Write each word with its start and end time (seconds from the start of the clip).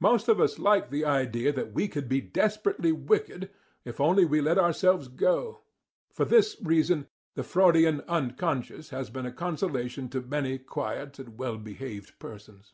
Most 0.00 0.28
of 0.28 0.40
us 0.40 0.58
like 0.58 0.88
the 0.88 1.04
idea 1.04 1.52
that 1.52 1.72
we 1.74 1.88
could 1.88 2.08
be 2.08 2.22
desperately 2.22 2.90
wicked 2.90 3.50
if 3.84 4.00
only 4.00 4.24
we 4.24 4.40
let 4.40 4.56
ourselves 4.56 5.08
go. 5.08 5.60
For 6.14 6.24
this 6.24 6.56
reason, 6.62 7.06
the 7.34 7.44
Freudian 7.44 8.00
"unconscious" 8.08 8.88
has 8.88 9.10
been 9.10 9.26
a 9.26 9.30
consolation 9.30 10.08
to 10.08 10.22
many 10.22 10.56
quiet 10.56 11.18
and 11.18 11.38
well 11.38 11.58
behaved 11.58 12.18
persons. 12.18 12.72